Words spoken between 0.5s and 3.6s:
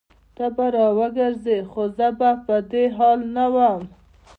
به راوګرځي خو زه به په دې حال نه